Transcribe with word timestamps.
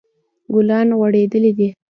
ګلان 0.53 0.87
غوړیدلی 0.99 1.51
دي 1.57 1.69